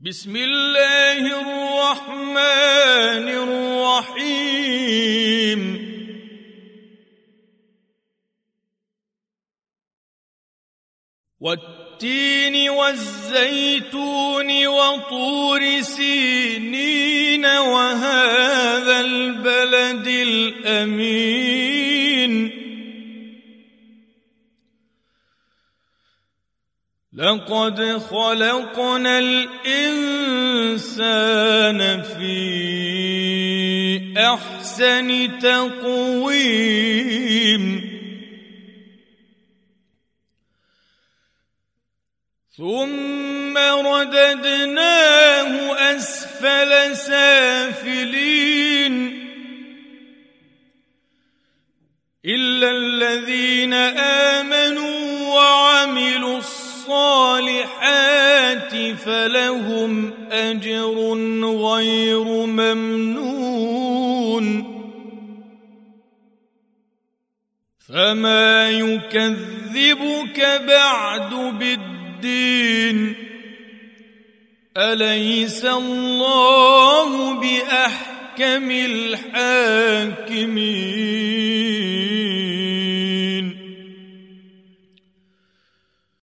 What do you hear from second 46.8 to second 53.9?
سافلين. إلا الذين